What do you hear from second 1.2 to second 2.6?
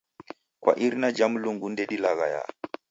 Mulungu ndedilaghaya